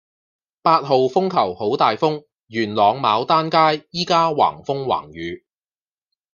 [0.63, 5.45] 八號風球好大風，元朗牡丹街依家橫風橫雨